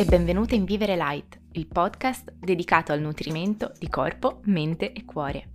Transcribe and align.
e 0.00 0.04
benvenuta 0.04 0.54
in 0.54 0.64
Vivere 0.64 0.94
Light, 0.94 1.40
il 1.54 1.66
podcast 1.66 2.32
dedicato 2.38 2.92
al 2.92 3.00
nutrimento 3.00 3.72
di 3.80 3.88
corpo, 3.88 4.42
mente 4.44 4.92
e 4.92 5.04
cuore. 5.04 5.48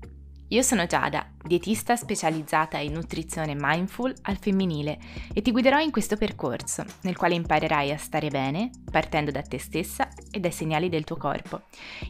Io 0.50 0.62
sono 0.62 0.86
Giada, 0.86 1.32
dietista 1.42 1.96
specializzata 1.96 2.78
in 2.78 2.92
nutrizione 2.92 3.56
mindful 3.58 4.14
al 4.24 4.36
femminile 4.36 5.00
e 5.34 5.42
ti 5.42 5.52
guiderò 5.52 5.80
in 5.80 5.92
questo 5.92 6.18
percorso 6.18 6.84
nel 7.04 7.16
quale 7.16 7.36
imparerai 7.36 7.92
a 7.94 7.98
stare 7.98 8.28
bene 8.28 8.70
partendo 8.92 9.32
da 9.32 9.42
te 9.44 9.60
stessa 9.60 10.10
e 10.30 10.42
dai 10.42 10.52
segnali 10.52 10.90
del 10.90 11.06
tuo 11.06 11.16
corpo. 11.16 11.62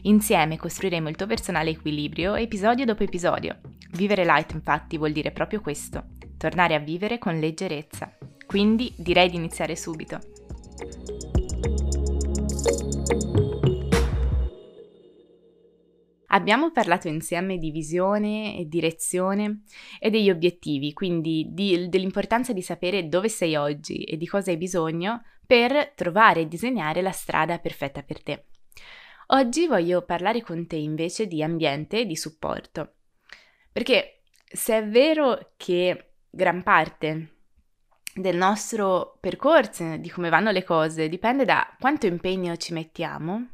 Insieme 0.02 0.58
costruiremo 0.58 1.08
il 1.08 1.14
tuo 1.14 1.28
personale 1.28 1.70
equilibrio 1.70 2.34
episodio 2.34 2.84
dopo 2.84 3.04
episodio. 3.04 3.60
Vivere 3.92 4.24
light 4.24 4.54
infatti 4.54 4.98
vuol 4.98 5.12
dire 5.12 5.30
proprio 5.30 5.60
questo, 5.60 6.06
tornare 6.36 6.74
a 6.74 6.80
vivere 6.80 7.18
con 7.18 7.38
leggerezza. 7.38 8.12
Quindi 8.44 8.92
direi 8.96 9.30
di 9.30 9.36
iniziare 9.36 9.76
subito. 9.76 10.43
Abbiamo 16.34 16.72
parlato 16.72 17.06
insieme 17.06 17.58
di 17.58 17.70
visione 17.70 18.58
e 18.58 18.66
direzione 18.66 19.62
e 20.00 20.10
degli 20.10 20.30
obiettivi, 20.30 20.92
quindi 20.92 21.46
di, 21.52 21.88
dell'importanza 21.88 22.52
di 22.52 22.60
sapere 22.60 23.08
dove 23.08 23.28
sei 23.28 23.54
oggi 23.54 24.02
e 24.02 24.16
di 24.16 24.26
cosa 24.26 24.50
hai 24.50 24.56
bisogno 24.56 25.22
per 25.46 25.92
trovare 25.94 26.40
e 26.40 26.48
disegnare 26.48 27.02
la 27.02 27.12
strada 27.12 27.60
perfetta 27.60 28.02
per 28.02 28.20
te. 28.20 28.46
Oggi 29.28 29.68
voglio 29.68 30.02
parlare 30.02 30.42
con 30.42 30.66
te 30.66 30.74
invece 30.74 31.28
di 31.28 31.40
ambiente 31.40 32.00
e 32.00 32.04
di 32.04 32.16
supporto, 32.16 32.94
perché 33.70 34.22
se 34.44 34.78
è 34.78 34.88
vero 34.88 35.52
che 35.56 36.14
gran 36.30 36.64
parte 36.64 37.28
del 38.12 38.36
nostro 38.36 39.18
percorso, 39.20 39.98
di 39.98 40.10
come 40.10 40.30
vanno 40.30 40.50
le 40.50 40.64
cose, 40.64 41.08
dipende 41.08 41.44
da 41.44 41.76
quanto 41.78 42.06
impegno 42.06 42.56
ci 42.56 42.72
mettiamo, 42.72 43.50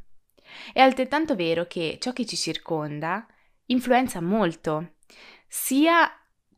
è 0.73 0.81
altrettanto 0.81 1.35
vero 1.35 1.67
che 1.67 1.99
ciò 2.01 2.13
che 2.13 2.27
ci 2.27 2.37
circonda 2.37 3.27
influenza 3.67 4.21
molto, 4.21 4.95
sia 5.47 6.11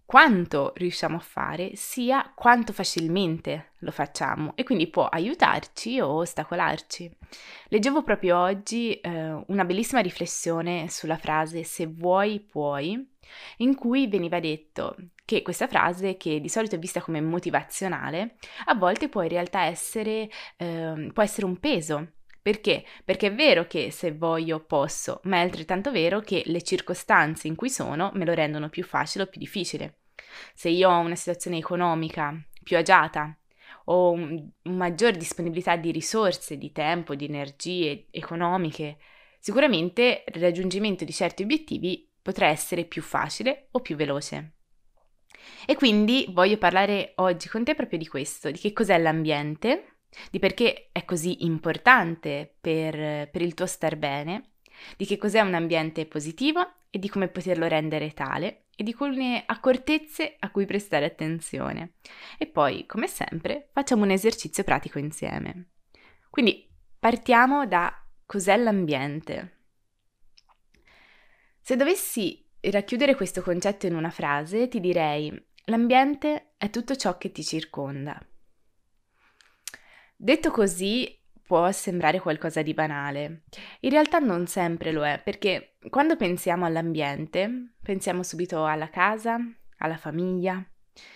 quanto 0.05 0.73
riusciamo 0.77 1.17
a 1.17 1.21
fare, 1.21 1.75
sia 1.75 2.33
quanto 2.35 2.75
facilmente 2.75 3.73
lo 3.79 3.91
facciamo 3.91 4.53
e 4.57 4.63
quindi 4.63 4.89
può 4.89 5.07
aiutarci 5.07 6.01
o 6.01 6.17
ostacolarci. 6.17 7.11
Leggevo 7.69 8.03
proprio 8.03 8.39
oggi 8.39 8.93
eh, 9.01 9.43
una 9.47 9.65
bellissima 9.65 10.01
riflessione 10.01 10.89
sulla 10.91 11.17
frase 11.17 11.65
se 11.65 11.87
vuoi 11.87 12.41
puoi, 12.41 13.11
in 13.59 13.75
cui 13.75 14.07
veniva 14.07 14.39
detto 14.39 14.97
che 15.25 15.41
questa 15.41 15.67
frase, 15.67 16.19
che 16.19 16.41
di 16.41 16.49
solito 16.51 16.75
è 16.75 16.79
vista 16.79 17.01
come 17.01 17.23
motivazionale, 17.23 18.37
a 18.67 18.75
volte 18.75 19.09
può 19.09 19.23
in 19.23 19.31
realtà 19.31 19.65
essere, 19.65 20.29
eh, 20.59 21.11
può 21.11 21.23
essere 21.23 21.47
un 21.47 21.59
peso 21.59 22.09
perché? 22.43 22.85
Perché 23.05 23.29
è 23.29 23.35
vero 23.35 23.69
che 23.69 23.93
se 23.93 24.13
voglio 24.13 24.59
posso, 24.65 25.21
ma 25.25 25.37
è 25.37 25.41
altrettanto 25.41 25.93
vero 25.93 26.21
che 26.21 26.43
le 26.47 26.63
circostanze 26.63 27.47
in 27.47 27.55
cui 27.55 27.71
sono 27.71 28.11
me 28.15 28.25
lo 28.25 28.35
rendono 28.35 28.69
più 28.69 28.83
facile 28.83 29.25
o 29.25 29.27
più 29.29 29.39
difficile. 29.39 30.01
Se 30.53 30.69
io 30.69 30.91
ho 30.91 30.99
una 30.99 31.15
situazione 31.15 31.59
economica 31.59 32.35
più 32.65 32.77
agiata, 32.77 33.37
ho 33.85 34.11
un, 34.11 34.49
maggiore 34.63 35.17
disponibilità 35.17 35.77
di 35.77 35.93
risorse, 35.93 36.59
di 36.59 36.73
tempo, 36.73 37.15
di 37.15 37.27
energie 37.27 38.07
economiche, 38.11 38.99
sicuramente 39.39 40.25
il 40.27 40.41
raggiungimento 40.41 41.05
di 41.05 41.13
certi 41.13 41.45
obiettivi 41.45 42.11
potrà 42.21 42.49
essere 42.49 42.85
più 42.85 43.03
facile 43.03 43.69
o 43.71 43.81
più 43.81 43.95
veloce. 43.95 44.55
E 45.65 45.77
quindi 45.77 46.27
voglio 46.31 46.59
parlare 46.59 47.13
oggi 47.17 47.49
con 47.49 47.63
te 47.63 47.77
proprio 47.77 47.99
di 47.99 48.07
questo, 48.09 48.51
di 48.51 48.59
che 48.59 48.73
cos'è 48.73 48.99
l'ambiente, 48.99 49.92
di 50.31 50.39
perché 50.39 50.89
è 50.93 51.05
così 51.05 51.45
importante 51.45 52.57
per, 52.61 53.31
per 53.31 53.43
il 53.43 53.55
tuo 53.55 53.67
star 53.67 53.97
bene, 53.97 54.53
di 54.97 55.07
che 55.07 55.17
cos'è 55.17 55.41
un 55.41 55.55
ambiente 55.55 56.07
positivo 56.07 56.87
e 56.91 56.99
di 56.99 57.09
come 57.09 57.29
poterlo 57.29 57.67
rendere 57.67 58.13
tale 58.13 58.67
e 58.77 58.85
di 58.85 58.91
alcune 58.91 59.45
accortezze 59.47 60.37
a 60.39 60.51
cui 60.51 60.67
prestare 60.67 61.07
attenzione. 61.07 61.95
E 62.39 62.47
poi, 62.47 62.87
come 62.87 63.07
sempre, 63.07 63.69
facciamo 63.73 64.05
un 64.05 64.11
esercizio 64.11 64.65
pratico 64.65 64.99
insieme. 64.99 65.71
Quindi 66.31 66.69
partiamo 66.99 67.67
da 67.67 67.95
cos'è 68.27 68.57
l'ambiente. 68.57 69.61
Se 71.61 71.77
dovessi 71.77 72.45
racchiudere 72.61 73.15
questo 73.15 73.43
concetto 73.43 73.87
in 73.87 73.95
una 73.95 74.11
frase, 74.11 74.69
ti 74.69 74.81
direi 74.81 75.31
l'ambiente 75.67 76.55
è 76.57 76.71
tutto 76.71 76.97
ciò 76.97 77.19
che 77.19 77.31
ti 77.31 77.45
circonda. 77.45 78.21
Detto 80.25 80.53
così 80.53 81.21
può 81.43 81.73
sembrare 81.73 82.21
qualcosa 82.21 82.63
di 82.63 82.75
banale. 82.75 83.43
In 83.81 83.91
realtà 83.91 84.21
non 84.21 84.47
sempre 84.47 84.93
lo 84.93 85.05
è, 85.05 85.21
perché 85.21 85.79
quando 85.91 86.15
pensiamo 86.15 86.65
all'ambiente, 86.65 87.73
pensiamo 87.83 88.23
subito 88.23 88.65
alla 88.65 88.89
casa, 88.89 89.37
alla 89.79 89.97
famiglia, 89.97 90.65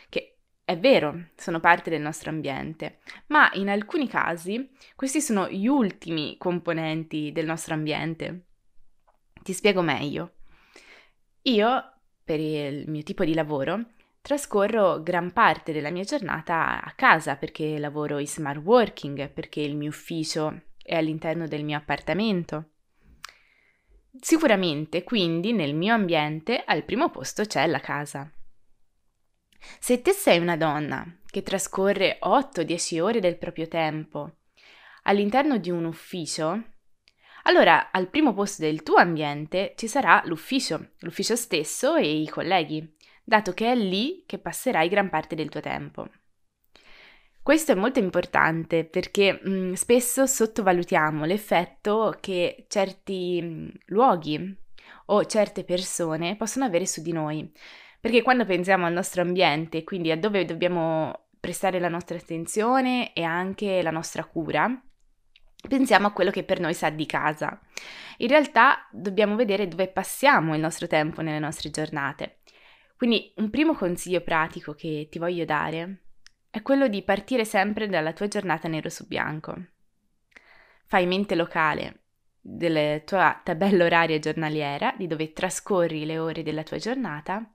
che 0.09 0.39
è 0.65 0.77
vero, 0.77 1.28
sono 1.37 1.61
parte 1.61 1.89
del 1.89 2.00
nostro 2.00 2.31
ambiente, 2.31 2.99
ma 3.28 3.49
in 3.53 3.69
alcuni 3.69 4.09
casi 4.09 4.71
questi 4.97 5.21
sono 5.21 5.49
gli 5.49 5.69
ultimi 5.69 6.37
componenti 6.37 7.31
del 7.31 7.47
nostro 7.47 7.75
ambiente. 7.75 8.47
Ti 9.41 9.53
spiego 9.53 9.83
meglio. 9.83 10.38
Io, 11.43 11.93
per 12.25 12.41
il 12.41 12.91
mio 12.91 13.05
tipo 13.05 13.25
di 13.25 13.34
lavoro, 13.34 13.84
Trascorro 14.26 15.04
gran 15.04 15.32
parte 15.32 15.70
della 15.70 15.91
mia 15.91 16.03
giornata 16.03 16.82
a 16.82 16.92
casa 16.97 17.37
perché 17.37 17.78
lavoro 17.78 18.19
in 18.19 18.26
smart 18.26 18.59
working, 18.59 19.31
perché 19.31 19.60
il 19.60 19.76
mio 19.76 19.91
ufficio 19.91 20.62
è 20.82 20.97
all'interno 20.97 21.47
del 21.47 21.62
mio 21.62 21.76
appartamento. 21.76 22.70
Sicuramente, 24.19 25.04
quindi, 25.04 25.53
nel 25.53 25.76
mio 25.76 25.94
ambiente 25.94 26.60
al 26.66 26.82
primo 26.82 27.09
posto 27.09 27.44
c'è 27.44 27.69
la 27.69 27.78
casa. 27.78 28.28
Se 29.78 30.03
te 30.03 30.10
sei 30.10 30.41
una 30.41 30.56
donna 30.56 31.06
che 31.25 31.44
trascorre 31.44 32.19
8-10 32.20 33.00
ore 33.00 33.20
del 33.20 33.38
proprio 33.38 33.69
tempo 33.69 34.38
all'interno 35.03 35.56
di 35.58 35.70
un 35.70 35.84
ufficio, 35.84 36.64
allora 37.44 37.93
al 37.93 38.08
primo 38.08 38.34
posto 38.34 38.62
del 38.62 38.82
tuo 38.82 38.97
ambiente 38.97 39.75
ci 39.76 39.87
sarà 39.87 40.20
l'ufficio, 40.25 40.94
l'ufficio 40.98 41.37
stesso 41.37 41.94
e 41.94 42.22
i 42.22 42.28
colleghi 42.28 42.96
dato 43.26 43.53
che 43.53 43.72
è 43.72 43.75
lì 43.75 44.22
che 44.25 44.38
passerai 44.38 44.88
gran 44.88 45.10
parte 45.10 45.34
del 45.34 45.48
tuo 45.48 45.60
tempo. 45.60 46.09
Questo 47.42 47.72
è 47.72 47.75
molto 47.75 47.98
importante 47.98 48.84
perché 48.84 49.41
mh, 49.42 49.50
mm, 49.50 49.72
spesso 49.72 50.26
sottovalutiamo 50.26 51.25
l'effetto 51.25 52.16
che 52.20 52.66
certi 52.69 53.41
mm, 53.42 53.69
luoghi 53.87 54.56
o 55.06 55.25
certe 55.26 55.64
persone 55.64 56.37
possono 56.37 56.64
avere 56.64 56.87
su 56.87 57.03
di 57.03 57.12
noi. 57.12 57.50
Perché 58.00 58.22
quando 58.22 58.44
pensiamo 58.44 58.87
al 58.87 58.92
nostro 58.92 59.22
ambiente, 59.22 59.82
quindi 59.82 60.10
a 60.12 60.16
dove 60.16 60.44
dobbiamo 60.44 61.26
prestare 61.41 61.81
la 61.81 61.88
nostra 61.88 62.16
attenzione 62.16 63.12
e 63.12 63.22
anche 63.22 63.82
la 63.82 63.91
nostra 63.91 64.25
cura, 64.25 64.69
pensiamo 65.69 66.06
a 66.06 66.12
quello 66.12 66.31
che 66.31 66.44
per 66.44 66.60
noi 66.60 66.75
sa 66.75 66.91
di 66.91 67.06
casa. 67.06 67.60
In 68.19 68.28
realtà 68.28 68.88
dobbiamo 68.93 69.34
vedere 69.34 69.66
dove 69.66 69.88
passiamo 69.88 70.54
il 70.54 70.60
nostro 70.60 70.87
tempo 70.87 71.22
nelle 71.22 71.41
nostre 71.41 71.70
giornate. 71.70 72.38
Quindi 72.97 73.33
un 73.37 73.51
primo 73.51 73.75
consiglio 73.75 74.23
pratico 74.23 74.75
che 74.75 75.09
ti 75.11 75.19
voglio 75.19 75.45
dare 75.45 76.03
è 76.51 76.62
quello 76.62 76.89
di 76.89 77.03
partire 77.03 77.45
sempre 77.45 77.89
dalla 77.89 78.15
tua 78.15 78.29
giornata 78.29 78.69
nero 78.69 78.89
su 78.89 79.07
bianco. 79.07 79.55
Fai 80.87 81.06
mente 81.06 81.35
locale 81.35 82.05
della 82.41 83.01
tua 83.01 83.41
tabella 83.45 83.85
oraria 83.85 84.19
giornaliera, 84.19 84.95
di 84.97 85.06
dove 85.06 85.33
trascorri 85.33 86.06
le 86.06 86.19
ore 86.19 86.43
della 86.43 86.62
tua 86.62 86.79
giornata, 86.79 87.53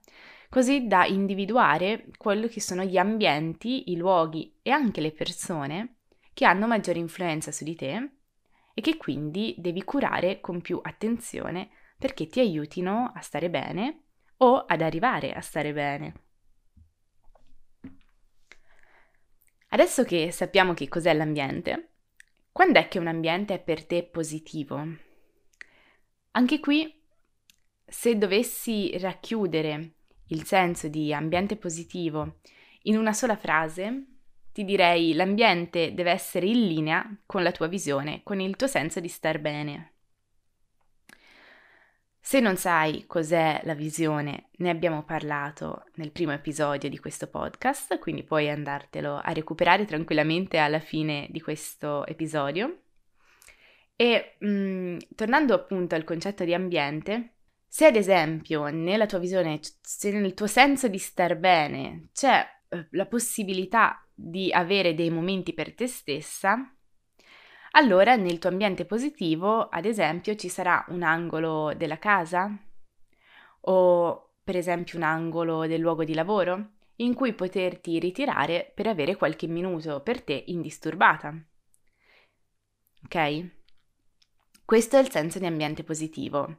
così 0.48 0.86
da 0.86 1.06
individuare 1.06 2.06
quelli 2.18 2.48
che 2.48 2.60
sono 2.60 2.84
gli 2.84 2.98
ambienti, 2.98 3.90
i 3.90 3.96
luoghi 3.96 4.58
e 4.62 4.70
anche 4.70 5.00
le 5.00 5.10
persone 5.10 5.96
che 6.34 6.44
hanno 6.44 6.66
maggiore 6.66 6.98
influenza 6.98 7.50
su 7.50 7.64
di 7.64 7.74
te 7.74 8.10
e 8.74 8.80
che 8.80 8.96
quindi 8.96 9.54
devi 9.58 9.82
curare 9.82 10.40
con 10.40 10.60
più 10.60 10.78
attenzione 10.82 11.70
perché 11.98 12.26
ti 12.26 12.40
aiutino 12.40 13.12
a 13.14 13.20
stare 13.20 13.50
bene 13.50 14.01
o 14.42 14.64
ad 14.66 14.80
arrivare 14.80 15.32
a 15.32 15.40
stare 15.40 15.72
bene. 15.72 16.14
Adesso 19.68 20.04
che 20.04 20.30
sappiamo 20.32 20.74
che 20.74 20.88
cos'è 20.88 21.14
l'ambiente, 21.14 21.92
quando 22.50 22.78
è 22.78 22.88
che 22.88 22.98
un 22.98 23.06
ambiente 23.06 23.54
è 23.54 23.60
per 23.60 23.86
te 23.86 24.02
positivo? 24.04 24.84
Anche 26.32 26.60
qui, 26.60 27.00
se 27.86 28.18
dovessi 28.18 28.96
racchiudere 28.98 29.94
il 30.26 30.44
senso 30.44 30.88
di 30.88 31.14
ambiente 31.14 31.56
positivo 31.56 32.40
in 32.82 32.98
una 32.98 33.12
sola 33.12 33.36
frase, 33.36 34.06
ti 34.52 34.64
direi 34.64 35.14
l'ambiente 35.14 35.94
deve 35.94 36.10
essere 36.10 36.46
in 36.46 36.66
linea 36.66 37.22
con 37.24 37.42
la 37.42 37.52
tua 37.52 37.68
visione, 37.68 38.22
con 38.22 38.40
il 38.40 38.56
tuo 38.56 38.66
senso 38.66 39.00
di 39.00 39.08
star 39.08 39.38
bene. 39.38 39.91
Se 42.32 42.40
non 42.40 42.56
sai 42.56 43.04
cos'è 43.06 43.60
la 43.64 43.74
visione, 43.74 44.48
ne 44.56 44.70
abbiamo 44.70 45.02
parlato 45.02 45.84
nel 45.96 46.12
primo 46.12 46.32
episodio 46.32 46.88
di 46.88 46.98
questo 46.98 47.26
podcast, 47.26 47.98
quindi 47.98 48.22
puoi 48.22 48.48
andartelo 48.48 49.20
a 49.22 49.32
recuperare 49.32 49.84
tranquillamente 49.84 50.56
alla 50.56 50.80
fine 50.80 51.26
di 51.28 51.42
questo 51.42 52.06
episodio. 52.06 52.84
E 53.96 54.36
mh, 54.38 54.48
mm, 54.48 54.96
tornando 55.14 55.52
appunto 55.52 55.94
al 55.94 56.04
concetto 56.04 56.44
di 56.44 56.54
ambiente, 56.54 57.34
se 57.68 57.84
ad 57.84 57.96
esempio 57.96 58.64
nella 58.68 59.04
tua 59.04 59.18
visione, 59.18 59.60
se 59.82 60.10
nel 60.12 60.32
tuo 60.32 60.46
senso 60.46 60.88
di 60.88 60.96
star 60.96 61.36
bene 61.36 62.08
c'è 62.14 62.42
eh, 62.70 62.86
la 62.92 63.04
possibilità 63.04 64.08
di 64.14 64.50
avere 64.50 64.94
dei 64.94 65.10
momenti 65.10 65.52
per 65.52 65.74
te 65.74 65.86
stessa, 65.86 66.74
allora 67.72 68.16
nel 68.16 68.38
tuo 68.38 68.50
ambiente 68.50 68.84
positivo, 68.84 69.68
ad 69.68 69.84
esempio, 69.84 70.34
ci 70.34 70.48
sarà 70.48 70.84
un 70.88 71.02
angolo 71.02 71.72
della 71.74 71.98
casa 71.98 72.50
o 73.64 74.34
per 74.42 74.56
esempio 74.56 74.98
un 74.98 75.04
angolo 75.04 75.66
del 75.66 75.80
luogo 75.80 76.04
di 76.04 76.14
lavoro 76.14 76.72
in 76.96 77.14
cui 77.14 77.32
poterti 77.32 77.98
ritirare 77.98 78.70
per 78.74 78.86
avere 78.88 79.16
qualche 79.16 79.46
minuto 79.46 80.00
per 80.00 80.22
te 80.22 80.44
indisturbata. 80.48 81.34
Ok? 83.04 83.50
Questo 84.64 84.96
è 84.96 85.00
il 85.00 85.10
senso 85.10 85.38
di 85.38 85.46
ambiente 85.46 85.82
positivo. 85.82 86.58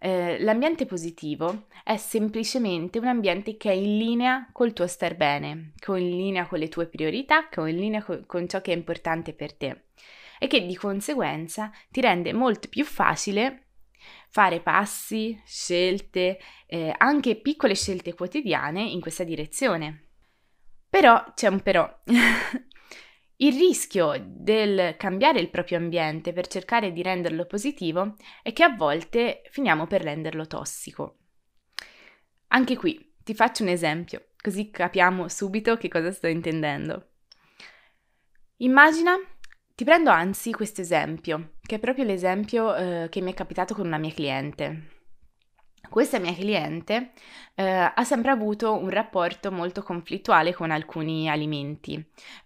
Eh, 0.00 0.40
l'ambiente 0.40 0.86
positivo 0.86 1.66
è 1.84 1.96
semplicemente 1.96 2.98
un 2.98 3.06
ambiente 3.06 3.56
che 3.56 3.70
è 3.70 3.74
in 3.74 3.96
linea 3.96 4.48
col 4.52 4.72
tuo 4.72 4.86
star 4.86 5.16
bene, 5.16 5.72
che 5.76 5.92
è 5.92 5.98
in 5.98 6.10
linea 6.10 6.46
con 6.46 6.58
le 6.58 6.68
tue 6.68 6.86
priorità, 6.86 7.48
che 7.48 7.60
è 7.60 7.68
in 7.68 7.76
linea 7.76 8.02
co- 8.02 8.24
con 8.26 8.48
ciò 8.48 8.60
che 8.60 8.72
è 8.72 8.76
importante 8.76 9.32
per 9.32 9.54
te 9.54 9.82
e 10.38 10.46
che 10.46 10.64
di 10.64 10.76
conseguenza 10.76 11.70
ti 11.90 12.00
rende 12.00 12.32
molto 12.32 12.68
più 12.68 12.84
facile 12.84 13.68
fare 14.28 14.60
passi, 14.60 15.40
scelte, 15.44 16.38
eh, 16.66 16.94
anche 16.96 17.36
piccole 17.36 17.74
scelte 17.74 18.14
quotidiane 18.14 18.82
in 18.82 19.00
questa 19.00 19.24
direzione. 19.24 20.08
Però 20.88 21.32
c'è 21.34 21.48
un 21.48 21.60
però. 21.60 22.02
il 23.40 23.52
rischio 23.56 24.14
del 24.24 24.96
cambiare 24.96 25.40
il 25.40 25.50
proprio 25.50 25.78
ambiente 25.78 26.32
per 26.32 26.46
cercare 26.46 26.92
di 26.92 27.02
renderlo 27.02 27.46
positivo 27.46 28.16
è 28.42 28.52
che 28.52 28.64
a 28.64 28.74
volte 28.74 29.42
finiamo 29.50 29.86
per 29.86 30.02
renderlo 30.02 30.46
tossico. 30.46 31.16
Anche 32.48 32.76
qui 32.76 33.14
ti 33.22 33.34
faccio 33.34 33.62
un 33.62 33.68
esempio, 33.68 34.28
così 34.40 34.70
capiamo 34.70 35.28
subito 35.28 35.76
che 35.76 35.88
cosa 35.88 36.10
sto 36.10 36.26
intendendo. 36.26 37.10
Immagina 38.56 39.14
ti 39.78 39.84
prendo 39.84 40.10
anzi 40.10 40.50
questo 40.50 40.80
esempio, 40.80 41.52
che 41.62 41.76
è 41.76 41.78
proprio 41.78 42.04
l'esempio 42.04 42.74
eh, 42.74 43.06
che 43.08 43.20
mi 43.20 43.30
è 43.30 43.34
capitato 43.34 43.76
con 43.76 43.86
una 43.86 43.96
mia 43.96 44.12
cliente. 44.12 44.88
Questa 45.88 46.18
mia 46.18 46.34
cliente 46.34 47.12
eh, 47.54 47.92
ha 47.94 48.02
sempre 48.02 48.32
avuto 48.32 48.74
un 48.74 48.90
rapporto 48.90 49.52
molto 49.52 49.84
conflittuale 49.84 50.52
con 50.52 50.72
alcuni 50.72 51.30
alimenti, 51.30 51.94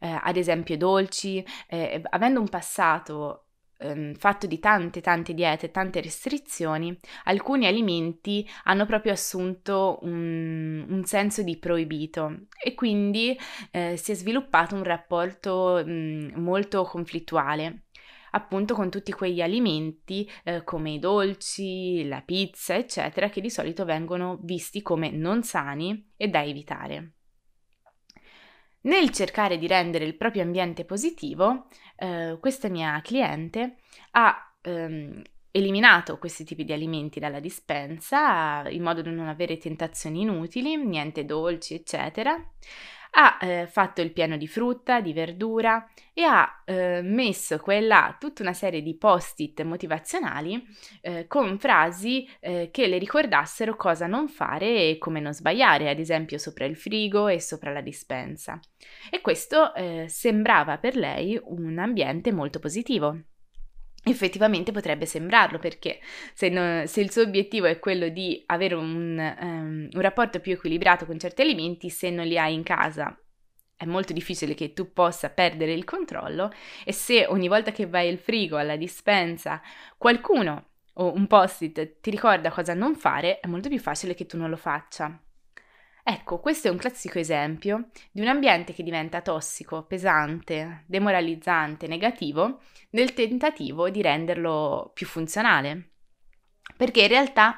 eh, 0.01 0.19
ad 0.23 0.37
esempio 0.37 0.77
dolci, 0.77 1.43
eh, 1.69 2.03
avendo 2.11 2.39
un 2.39 2.49
passato 2.49 3.42
ehm, 3.83 4.15
fatto 4.15 4.47
di 4.47 4.59
tante 4.59 5.01
tante 5.01 5.35
diete, 5.35 5.71
tante 5.71 6.01
restrizioni, 6.01 6.97
alcuni 7.25 7.67
alimenti 7.67 8.49
hanno 8.65 8.87
proprio 8.87 9.13
assunto 9.13 9.99
un, 10.03 10.87
un 10.89 11.05
senso 11.05 11.43
di 11.43 11.59
proibito 11.59 12.47
e 12.63 12.75
quindi 12.75 13.37
eh, 13.71 13.97
si 13.97 14.13
è 14.13 14.15
sviluppato 14.15 14.75
un 14.75 14.85
rapporto 14.85 15.83
mh, 15.85 16.33
molto 16.37 16.85
conflittuale 16.85 17.85
appunto 18.33 18.75
con 18.75 18.91
tutti 18.91 19.13
quegli 19.13 19.41
alimenti 19.41 20.29
eh, 20.45 20.65
come 20.65 20.93
i 20.93 20.99
dolci, 20.99 22.07
la 22.07 22.23
pizza, 22.23 22.75
eccetera, 22.75 23.29
che 23.29 23.41
di 23.41 23.51
solito 23.51 23.85
vengono 23.85 24.39
visti 24.43 24.83
come 24.83 25.11
non 25.11 25.43
sani 25.43 26.13
e 26.17 26.29
da 26.29 26.43
evitare. 26.43 27.13
Nel 28.83 29.11
cercare 29.11 29.59
di 29.59 29.67
rendere 29.67 30.05
il 30.05 30.17
proprio 30.17 30.43
ambiente 30.43 30.85
positivo, 30.85 31.67
eh, 31.97 32.37
questa 32.41 32.69
mia 32.69 33.01
cliente 33.03 33.77
ha 34.13 34.55
ehm, 34.61 35.23
eliminato 35.53 36.19
questi 36.19 36.45
tipi 36.45 36.65
di 36.65 36.73
alimenti 36.73 37.21
dalla 37.21 37.41
dispensa 37.41 38.69
in 38.69 38.83
modo 38.83 39.03
da 39.03 39.11
non 39.11 39.29
avere 39.29 39.59
tentazioni 39.59 40.23
inutili, 40.23 40.77
niente 40.77 41.25
dolci, 41.25 41.75
eccetera 41.75 42.35
ha 43.15 43.39
eh, 43.41 43.67
fatto 43.67 44.01
il 44.01 44.13
piano 44.13 44.37
di 44.37 44.47
frutta, 44.47 45.01
di 45.01 45.13
verdura 45.13 45.89
e 46.15 46.23
ha 46.23 46.63
eh, 46.65 47.01
messo 47.03 47.59
quella 47.59 48.17
tutta 48.19 48.43
una 48.43 48.53
serie 48.53 48.83
di 48.83 48.97
post-it 48.97 49.63
motivazionali 49.63 50.65
eh, 51.01 51.27
con 51.27 51.59
frasi 51.59 52.29
eh, 52.41 52.71
che 52.71 52.87
le 52.87 52.99
ricordassero 52.99 53.77
cosa 53.77 54.07
non 54.07 54.29
fare 54.29 54.91
e 54.91 54.99
come 54.99 55.21
non 55.21 55.35
sbagliare, 55.35 55.91
ad 55.91 55.99
esempio 55.99 56.39
sopra 56.39 56.65
il 56.65 56.77
frigo 56.77 57.29
e 57.29 57.41
sopra 57.41 57.73
la 57.73 57.81
dispensa. 57.81 58.59
E 59.11 59.21
questo 59.21 59.75
eh, 59.75 60.07
sembrava 60.09 60.79
per 60.79 60.97
lei 60.97 61.39
un 61.43 61.79
ambiente 61.79 62.33
molto 62.33 62.59
positivo. 62.59 63.32
Effettivamente 64.05 64.73
potrebbe 64.73 65.07
sembrarlo 65.07 65.59
perché 65.59 66.01
se, 66.35 66.49
no, 66.49 66.87
se, 66.87 67.01
il 67.01 67.13
suo 67.13 67.23
obiettivo 67.23 67.67
è 67.67 67.79
quello 67.79 68.09
di 68.09 68.43
avere 68.47 68.75
un, 68.75 69.37
um, 69.41 69.89
un 69.93 70.01
rapporto 70.01 70.41
più 70.41 70.53
equilibrato 70.53 71.07
con 71.07 71.19
certi 71.19 71.43
alimenti, 71.43 71.89
se 71.89 72.11
non 72.11 72.27
li 72.27 72.37
hai 72.37 72.53
in 72.55 72.65
casa 72.65 73.17
è 73.83 73.85
molto 73.85 74.13
difficile 74.13 74.55
che 74.55 74.73
tu 74.73 74.93
possa 74.93 75.29
perdere 75.31 75.73
il 75.73 75.83
controllo 75.83 76.53
e 76.85 76.93
se 76.93 77.27
ogni 77.27 77.49
volta 77.49 77.73
che 77.73 77.87
vai 77.87 78.09
al 78.09 78.19
frigo, 78.19 78.57
alla 78.57 78.77
dispensa, 78.77 79.61
qualcuno 79.99 80.69
o 80.95 81.13
un 81.13 81.27
post-it 81.27 82.01
ti 82.01 82.11
ricorda 82.11 82.53
cosa 82.53 82.75
non 82.75 82.95
fare, 82.95 83.41
è 83.41 83.49
molto 83.49 83.69
più 83.69 83.81
facile 83.81 84.15
che 84.15 84.27
tu 84.27 84.37
non 84.37 84.51
lo 84.51 84.57
faccia. 84.57 85.21
Ecco, 86.05 86.41
questo 86.41 86.67
è 86.67 86.71
un 86.71 86.79
classico 86.79 87.21
esempio 87.21 87.91
di 88.11 88.21
un 88.21 88.27
ambiente 88.27 88.73
che 88.73 88.83
diventa 88.83 89.21
tossico, 89.21 89.85
pesante, 89.85 90.83
demoralizzante, 90.87 91.87
negativo, 91.87 92.61
nel 92.91 93.15
tentativo 93.15 93.89
di 93.89 94.03
renderlo 94.03 94.91
più 94.95 95.07
funzionale. 95.07 95.91
Perché 96.77 97.03
in 97.03 97.09
realtà 97.09 97.57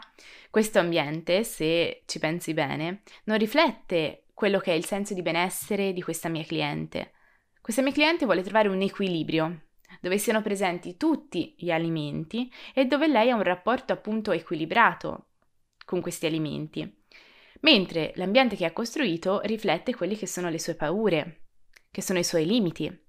questo 0.50 0.78
ambiente, 0.78 1.42
se 1.42 2.02
ci 2.04 2.18
pensi 2.18 2.52
bene, 2.52 3.02
non 3.24 3.38
riflette 3.38 4.26
quello 4.34 4.58
che 4.58 4.72
è 4.72 4.74
il 4.74 4.84
senso 4.84 5.14
di 5.14 5.22
benessere 5.22 5.94
di 5.94 6.02
questa 6.02 6.28
mia 6.28 6.44
cliente. 6.44 7.12
Questa 7.62 7.80
mia 7.80 7.92
cliente 7.92 8.26
vuole 8.26 8.42
trovare 8.42 8.68
un 8.68 8.82
equilibrio, 8.82 9.68
dove 10.02 10.18
siano 10.18 10.42
presenti 10.42 10.98
tutti 10.98 11.54
gli 11.56 11.70
alimenti 11.70 12.52
e 12.74 12.84
dove 12.84 13.08
lei 13.08 13.30
ha 13.30 13.36
un 13.36 13.42
rapporto 13.42 13.94
appunto 13.94 14.32
equilibrato 14.32 15.28
con 15.86 16.02
questi 16.02 16.26
alimenti 16.26 17.03
mentre 17.64 18.12
l'ambiente 18.16 18.56
che 18.56 18.66
ha 18.66 18.72
costruito 18.72 19.40
riflette 19.42 19.94
quelle 19.94 20.16
che 20.16 20.26
sono 20.26 20.50
le 20.50 20.58
sue 20.58 20.74
paure, 20.74 21.46
che 21.90 22.02
sono 22.02 22.18
i 22.18 22.24
suoi 22.24 22.46
limiti. 22.46 23.02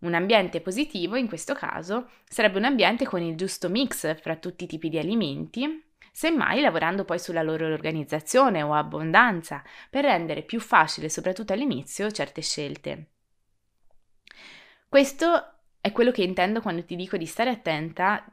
Un 0.00 0.14
ambiente 0.14 0.60
positivo, 0.60 1.16
in 1.16 1.26
questo 1.26 1.54
caso, 1.54 2.10
sarebbe 2.28 2.58
un 2.58 2.64
ambiente 2.64 3.04
con 3.04 3.22
il 3.22 3.36
giusto 3.36 3.68
mix 3.68 4.20
fra 4.20 4.36
tutti 4.36 4.64
i 4.64 4.66
tipi 4.66 4.88
di 4.88 4.98
alimenti, 4.98 5.82
semmai 6.12 6.60
lavorando 6.60 7.04
poi 7.04 7.18
sulla 7.18 7.42
loro 7.42 7.66
organizzazione 7.66 8.62
o 8.62 8.72
abbondanza 8.72 9.62
per 9.90 10.04
rendere 10.04 10.42
più 10.42 10.60
facile, 10.60 11.08
soprattutto 11.08 11.52
all'inizio, 11.52 12.10
certe 12.10 12.40
scelte. 12.40 13.10
Questo 14.88 15.54
è 15.80 15.90
quello 15.90 16.12
che 16.12 16.22
intendo 16.22 16.60
quando 16.60 16.84
ti 16.84 16.94
dico 16.94 17.16
di 17.16 17.26
stare 17.26 17.50
attenta 17.50 18.24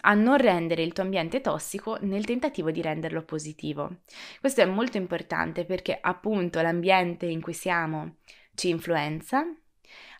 a 0.00 0.14
non 0.14 0.36
rendere 0.36 0.82
il 0.82 0.92
tuo 0.92 1.02
ambiente 1.02 1.40
tossico 1.40 1.98
nel 2.02 2.24
tentativo 2.24 2.70
di 2.70 2.82
renderlo 2.82 3.22
positivo. 3.22 4.00
Questo 4.40 4.60
è 4.60 4.66
molto 4.66 4.96
importante 4.96 5.64
perché 5.64 5.98
appunto 6.00 6.60
l'ambiente 6.60 7.26
in 7.26 7.40
cui 7.40 7.54
siamo 7.54 8.16
ci 8.54 8.68
influenza, 8.68 9.44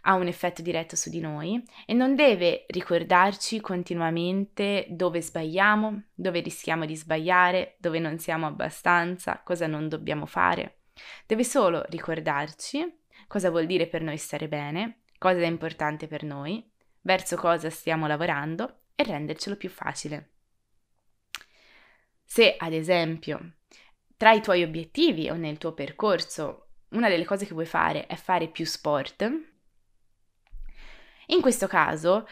ha 0.03 0.15
un 0.15 0.27
effetto 0.27 0.63
diretto 0.63 0.97
su 0.97 1.11
di 1.11 1.21
noi 1.21 1.63
e 1.85 1.93
non 1.93 2.15
deve 2.15 2.65
ricordarci 2.69 3.61
continuamente 3.61 4.87
dove 4.89 5.21
sbagliamo, 5.21 6.05
dove 6.15 6.41
rischiamo 6.41 6.87
di 6.87 6.97
sbagliare, 6.97 7.77
dove 7.79 7.99
non 7.99 8.19
siamo 8.19 8.47
abbastanza, 8.47 9.41
cosa 9.45 9.67
non 9.67 9.89
dobbiamo 9.89 10.27
fare. 10.27 10.81
Deve 11.27 11.45
solo 11.45 11.85
ricordarci 11.89 13.01
cosa 13.27 13.51
vuol 13.51 13.67
dire 13.67 13.87
per 13.87 14.03
noi 14.03 14.17
stare 14.17 14.49
bene, 14.49 15.01
cosa 15.19 15.41
è 15.41 15.47
importante 15.47 16.07
per 16.07 16.23
noi, 16.23 16.67
verso 17.03 17.37
cosa 17.37 17.69
stiamo 17.69 18.07
lavorando 18.07 18.81
e 19.01 19.05
rendercelo 19.05 19.55
più 19.55 19.71
facile. 19.71 20.33
Se, 22.25 22.57
ad 22.59 22.73
esempio, 22.73 23.59
tra 24.17 24.33
i 24.33 24.43
tuoi 24.43 24.65
obiettivi 24.65 25.31
o 25.31 25.37
nel 25.37 25.57
tuo 25.57 25.73
percorso 25.73 26.71
una 26.89 27.09
delle 27.09 27.25
cose 27.25 27.47
che 27.47 27.53
vuoi 27.53 27.65
fare 27.65 28.07
è 28.07 28.17
fare 28.17 28.49
più 28.49 28.67
sport, 28.67 29.23
in 31.27 31.41
questo 31.41 31.69
caso, 31.69 32.27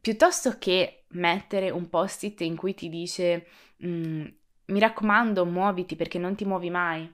piuttosto 0.00 0.58
che 0.58 1.06
mettere 1.08 1.70
un 1.70 1.88
post-it 1.88 2.40
in 2.42 2.54
cui 2.54 2.74
ti 2.74 2.88
dice 2.88 3.48
mm, 3.84 4.26
mi 4.66 4.78
raccomando 4.78 5.44
muoviti 5.44 5.96
perché 5.96 6.18
non 6.18 6.36
ti 6.36 6.44
muovi 6.44 6.70
mai, 6.70 7.12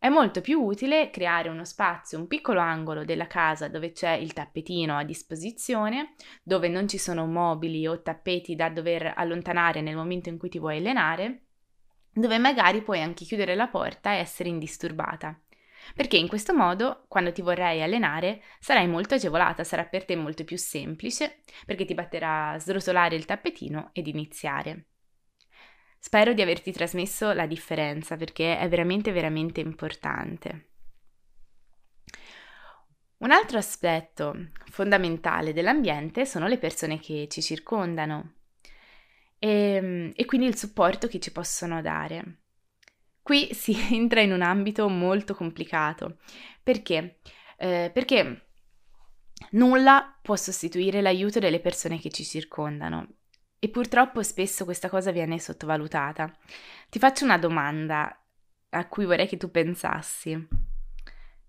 è 0.00 0.08
molto 0.08 0.40
più 0.40 0.62
utile 0.62 1.10
creare 1.10 1.48
uno 1.48 1.64
spazio, 1.64 2.18
un 2.18 2.28
piccolo 2.28 2.60
angolo 2.60 3.04
della 3.04 3.26
casa 3.26 3.68
dove 3.68 3.90
c'è 3.92 4.12
il 4.12 4.32
tappetino 4.32 4.96
a 4.96 5.04
disposizione, 5.04 6.14
dove 6.42 6.68
non 6.68 6.86
ci 6.86 6.98
sono 6.98 7.26
mobili 7.26 7.86
o 7.86 8.00
tappeti 8.00 8.54
da 8.54 8.68
dover 8.70 9.12
allontanare 9.16 9.80
nel 9.80 9.96
momento 9.96 10.28
in 10.28 10.38
cui 10.38 10.48
ti 10.48 10.58
vuoi 10.60 10.78
allenare, 10.78 11.46
dove 12.12 12.38
magari 12.38 12.82
puoi 12.82 13.02
anche 13.02 13.24
chiudere 13.24 13.54
la 13.56 13.68
porta 13.68 14.12
e 14.12 14.18
essere 14.18 14.48
indisturbata. 14.48 15.40
perché 15.94 16.16
in 16.16 16.28
questo 16.28 16.54
modo, 16.54 17.04
quando 17.08 17.32
ti 17.32 17.42
vorrai 17.42 17.82
allenare, 17.82 18.42
sarai 18.60 18.86
molto 18.88 19.14
agevolata, 19.14 19.64
sarà 19.64 19.84
per 19.84 20.04
te 20.04 20.16
molto 20.16 20.44
più 20.44 20.56
semplice, 20.58 21.42
perché 21.66 21.84
ti 21.84 21.94
batterà 21.94 22.56
srotolare 22.58 23.16
il 23.16 23.24
tappetino 23.24 23.90
ed 23.92 24.06
iniziare. 24.06 24.86
Spero 25.98 26.32
di 26.32 26.42
averti 26.42 26.72
trasmesso 26.72 27.32
la 27.32 27.46
differenza, 27.46 28.16
perché 28.16 28.58
è 28.58 28.68
veramente, 28.68 29.12
veramente 29.12 29.60
importante. 29.60 30.68
Un 33.18 33.32
altro 33.32 33.58
aspetto 33.58 34.50
fondamentale 34.70 35.52
dell'ambiente 35.52 36.24
sono 36.24 36.46
le 36.46 36.56
persone 36.56 37.00
che 37.00 37.26
ci 37.28 37.42
circondano 37.42 38.34
e, 39.40 40.12
e 40.14 40.24
quindi 40.24 40.46
il 40.46 40.56
supporto 40.56 41.08
che 41.08 41.18
ci 41.18 41.32
possono 41.32 41.82
dare. 41.82 42.42
Qui 43.20 43.52
si 43.54 43.76
entra 43.92 44.20
in 44.20 44.32
un 44.32 44.42
ambito 44.42 44.88
molto 44.88 45.34
complicato. 45.34 46.18
Perché? 46.62 47.18
Eh, 47.56 47.90
perché 47.92 48.50
nulla 49.50 50.16
può 50.22 50.36
sostituire 50.36 51.00
l'aiuto 51.00 51.40
delle 51.40 51.60
persone 51.60 51.98
che 51.98 52.10
ci 52.10 52.24
circondano 52.24 53.17
e 53.58 53.68
purtroppo 53.68 54.22
spesso 54.22 54.64
questa 54.64 54.88
cosa 54.88 55.10
viene 55.10 55.38
sottovalutata. 55.38 56.32
Ti 56.88 56.98
faccio 56.98 57.24
una 57.24 57.38
domanda 57.38 58.16
a 58.70 58.86
cui 58.88 59.04
vorrei 59.04 59.26
che 59.26 59.36
tu 59.36 59.50
pensassi. 59.50 60.48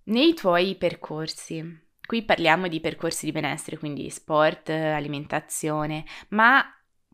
Nei 0.04 0.34
tuoi 0.34 0.76
percorsi, 0.76 1.88
qui 2.06 2.24
parliamo 2.24 2.68
di 2.68 2.80
percorsi 2.80 3.26
di 3.26 3.32
benessere, 3.32 3.78
quindi 3.78 4.10
sport, 4.10 4.70
alimentazione, 4.70 6.04
ma 6.30 6.64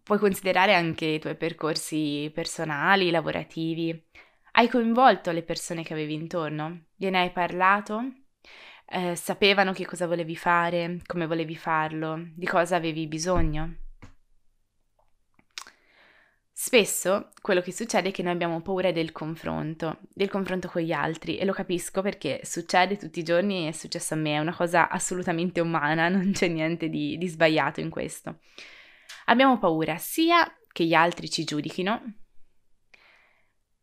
puoi 0.02 0.18
considerare 0.18 0.74
anche 0.76 1.06
i 1.06 1.20
tuoi 1.20 1.36
percorsi 1.36 2.32
personali, 2.34 3.12
lavorativi. 3.12 4.02
Hai 4.52 4.70
coinvolto 4.70 5.32
le 5.32 5.44
persone 5.44 5.84
che 5.84 5.92
avevi 5.92 6.14
intorno? 6.14 6.86
Gliene 6.96 7.20
hai 7.20 7.32
parlato? 7.32 8.14
Eh, 8.88 9.16
sapevano 9.16 9.74
che 9.74 9.86
cosa 9.86 10.08
volevi 10.08 10.38
fare, 10.38 11.02
come 11.06 11.26
volevi 11.26 11.56
farlo, 11.58 12.30
di 12.34 12.46
cosa 12.46 12.78
avevi 12.78 13.08
bisogno? 13.08 13.85
Spesso 16.66 17.30
quello 17.44 17.62
che 17.62 17.72
succede 17.72 18.10
è 18.10 18.12
che 18.12 18.24
noi 18.24 18.34
abbiamo 18.34 18.60
paura 18.60 18.92
del 18.92 19.12
confronto, 19.12 20.00
del 20.12 20.32
confronto 20.32 20.68
con 20.68 20.82
gli 20.82 20.92
altri 20.92 21.38
e 21.38 21.46
lo 21.46 21.54
capisco 21.54 22.02
perché 22.02 22.40
succede 22.42 22.98
tutti 22.98 23.20
i 23.20 23.24
giorni, 23.24 23.68
è 23.68 23.72
successo 23.72 24.16
a 24.16 24.18
me, 24.18 24.34
è 24.34 24.40
una 24.40 24.56
cosa 24.56 24.90
assolutamente 24.90 25.60
umana, 25.60 26.10
non 26.10 26.32
c'è 26.32 26.48
niente 26.48 26.90
di, 26.90 27.20
di 27.20 27.28
sbagliato 27.28 27.82
in 27.82 27.92
questo. 27.92 28.40
Abbiamo 29.26 29.60
paura 29.60 29.98
sia 29.98 30.52
che 30.72 30.86
gli 30.86 30.96
altri 30.96 31.30
ci 31.30 31.44
giudichino, 31.44 32.02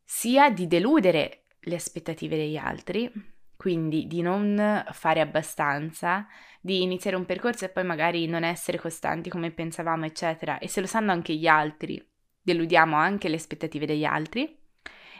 sia 0.02 0.50
di 0.50 0.66
deludere 0.66 1.44
le 1.60 1.76
aspettative 1.76 2.36
degli 2.36 2.56
altri, 2.56 3.08
quindi 3.54 4.08
di 4.08 4.22
non 4.22 4.84
fare 4.90 5.20
abbastanza, 5.20 6.26
di 6.60 6.82
iniziare 6.82 7.16
un 7.16 7.26
percorso 7.26 7.64
e 7.64 7.68
poi 7.68 7.84
magari 7.84 8.26
non 8.26 8.42
essere 8.42 8.80
costanti 8.80 9.30
come 9.30 9.52
pensavamo, 9.52 10.04
eccetera. 10.04 10.58
E 10.58 10.66
se 10.66 10.80
lo 10.80 10.88
sanno 10.88 11.12
anche 11.12 11.32
gli 11.36 11.46
altri, 11.46 12.10
deludiamo 12.42 12.96
anche 12.96 13.28
le 13.28 13.36
aspettative 13.36 13.86
degli 13.86 14.04
altri. 14.04 14.58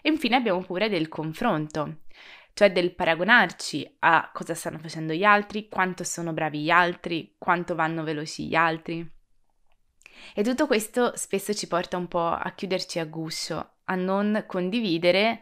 E 0.02 0.10
infine 0.10 0.36
abbiamo 0.36 0.62
pure 0.62 0.88
del 0.88 1.08
confronto, 1.08 2.00
cioè 2.54 2.72
del 2.72 2.94
paragonarci 2.94 3.96
a 4.00 4.30
cosa 4.32 4.54
stanno 4.54 4.78
facendo 4.78 5.12
gli 5.12 5.24
altri, 5.24 5.68
quanto 5.68 6.02
sono 6.04 6.32
bravi 6.32 6.60
gli 6.60 6.70
altri, 6.70 7.36
quanto 7.38 7.74
vanno 7.74 8.02
veloci 8.02 8.48
gli 8.48 8.54
altri. 8.54 9.08
E 10.34 10.42
tutto 10.42 10.66
questo 10.66 11.16
spesso 11.16 11.54
ci 11.54 11.68
porta 11.68 11.96
un 11.96 12.08
po' 12.08 12.28
a 12.28 12.52
chiuderci 12.54 12.98
a 12.98 13.04
guscio, 13.04 13.74
a 13.84 13.94
non 13.94 14.44
condividere 14.46 15.40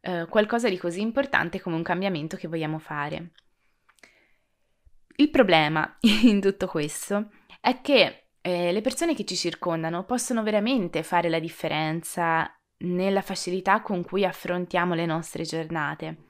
eh, 0.00 0.26
qualcosa 0.28 0.68
di 0.68 0.76
così 0.76 1.00
importante 1.00 1.60
come 1.60 1.76
un 1.76 1.82
cambiamento 1.82 2.36
che 2.36 2.48
vogliamo 2.48 2.78
fare. 2.78 3.30
Il 5.16 5.30
problema 5.30 5.96
in 6.22 6.40
tutto 6.40 6.66
questo 6.66 7.30
è 7.60 7.80
che 7.80 8.21
eh, 8.42 8.72
le 8.72 8.80
persone 8.80 9.14
che 9.14 9.24
ci 9.24 9.36
circondano 9.36 10.04
possono 10.04 10.42
veramente 10.42 11.02
fare 11.02 11.28
la 11.28 11.38
differenza 11.38 12.54
nella 12.78 13.22
facilità 13.22 13.80
con 13.80 14.02
cui 14.04 14.24
affrontiamo 14.24 14.94
le 14.94 15.06
nostre 15.06 15.44
giornate. 15.44 16.26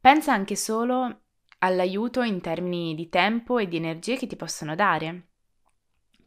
Pensa 0.00 0.32
anche 0.32 0.54
solo 0.54 1.22
all'aiuto 1.58 2.22
in 2.22 2.40
termini 2.40 2.94
di 2.94 3.08
tempo 3.08 3.58
e 3.58 3.66
di 3.66 3.76
energie 3.76 4.16
che 4.16 4.26
ti 4.26 4.36
possono 4.36 4.74
dare 4.76 5.28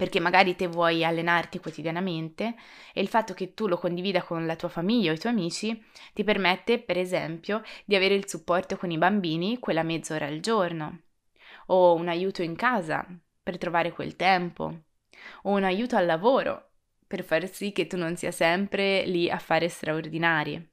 perché 0.01 0.20
magari 0.20 0.56
te 0.56 0.66
vuoi 0.66 1.06
allenarti 1.06 1.60
quotidianamente 1.60 2.56
e 2.92 3.01
il 3.01 3.08
fatto 3.08 3.36
che 3.36 3.54
tu 3.54 3.68
lo 3.68 3.78
condivida 3.78 4.24
con 4.24 4.48
la 4.48 4.56
tua 4.56 4.68
famiglia 4.68 5.12
o 5.12 5.13
i 5.13 5.20
tuoi 5.20 5.32
amici 5.32 5.80
ti 6.12 6.24
permette, 6.24 6.80
per 6.80 6.98
esempio, 6.98 7.62
di 7.86 7.96
avere 7.96 8.16
il 8.16 8.28
supporto 8.28 8.78
con 8.78 8.90
i 8.90 8.98
bambini 8.98 9.60
quella 9.60 9.84
mezz'ora 9.84 10.25
al 10.25 10.40
giorno, 10.40 11.01
o 11.68 11.94
un 11.94 12.08
aiuto 12.08 12.42
in 12.42 12.56
casa 12.56 13.06
per 13.44 13.60
trovare 13.60 13.92
quel 13.92 14.16
tempo, 14.16 14.86
o 15.44 15.51
un 15.51 15.63
aiuto 15.63 15.96
al 15.96 16.06
lavoro 16.06 16.70
per 17.08 17.24
far 17.24 17.48
sì 17.50 17.72
che 17.72 17.88
tu 17.88 17.98
non 17.98 18.16
sia 18.16 18.32
sempre 18.32 19.06
lì 19.06 19.30
a 19.30 19.38
fare 19.38 19.68
straordinari. 19.68 20.70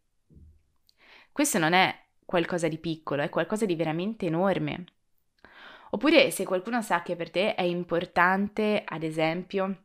Questo 1.33 1.59
non 1.59 1.73
è 1.73 1.93
qualcosa 2.25 2.69
di 2.69 2.79
piccolo, 2.79 3.23
è 3.23 3.29
qualcosa 3.29 3.67
di 3.67 3.75
veramente 3.75 4.27
enorme. 4.27 4.85
Oppure 5.91 6.31
se 6.31 6.45
qualcuno 6.45 6.83
sa 6.83 7.03
che 7.03 7.17
per 7.17 7.31
te 7.31 7.55
è 7.55 7.63
importante, 7.63 8.83
ad 8.85 9.03
esempio, 9.03 9.85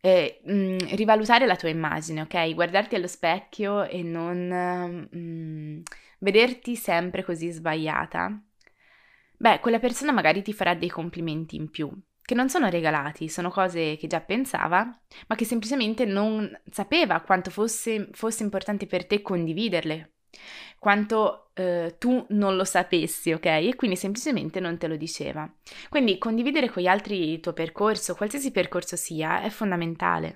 eh, 0.00 0.40
mh, 0.44 0.52
mm, 0.52 0.78
rivalutare 0.96 1.46
la 1.46 1.56
tua 1.56 1.68
immagine, 1.68 2.22
ok? 2.22 2.54
Guardarti 2.54 2.94
allo 2.94 3.06
specchio 3.06 3.84
e 3.84 4.02
non 4.02 4.48
mh, 4.48 5.16
mm, 5.16 5.80
vederti 6.18 6.76
sempre 6.76 7.22
così 7.24 7.50
sbagliata. 7.50 8.38
Beh, 9.36 9.60
quella 9.60 9.78
persona 9.78 10.12
magari 10.12 10.42
ti 10.42 10.52
farà 10.52 10.74
dei 10.74 10.88
complimenti 10.88 11.56
in 11.56 11.70
più, 11.70 11.90
che 12.24 12.34
non 12.34 12.48
sono 12.48 12.68
regalati, 12.68 13.28
sono 13.28 13.50
cose 13.50 13.96
che 13.96 14.06
già 14.06 14.20
pensava, 14.20 14.98
ma 15.26 15.34
che 15.36 15.44
semplicemente 15.44 16.04
non 16.04 16.50
sapeva 16.70 17.20
quanto 17.20 17.50
fosse, 17.50 18.08
fosse 18.12 18.42
importante 18.42 18.86
per 18.86 19.06
te 19.06 19.20
condividerle 19.20 20.14
quanto 20.78 21.50
eh, 21.54 21.96
tu 21.98 22.26
non 22.30 22.56
lo 22.56 22.64
sapessi, 22.64 23.32
ok? 23.32 23.46
E 23.46 23.74
quindi 23.74 23.96
semplicemente 23.96 24.60
non 24.60 24.76
te 24.76 24.86
lo 24.86 24.96
diceva. 24.96 25.50
Quindi 25.88 26.18
condividere 26.18 26.68
con 26.68 26.82
gli 26.82 26.86
altri 26.86 27.32
il 27.32 27.40
tuo 27.40 27.52
percorso, 27.52 28.14
qualsiasi 28.14 28.50
percorso 28.50 28.96
sia, 28.96 29.40
è 29.40 29.48
fondamentale. 29.48 30.34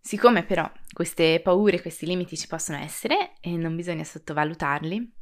Siccome 0.00 0.44
però 0.44 0.70
queste 0.90 1.40
paure, 1.42 1.82
questi 1.82 2.06
limiti 2.06 2.36
ci 2.36 2.46
possono 2.46 2.78
essere 2.78 3.32
e 3.40 3.50
non 3.50 3.76
bisogna 3.76 4.04
sottovalutarli, 4.04 5.12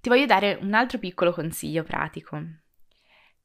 ti 0.00 0.08
voglio 0.08 0.24
dare 0.24 0.58
un 0.62 0.72
altro 0.72 0.98
piccolo 0.98 1.32
consiglio 1.32 1.82
pratico, 1.82 2.40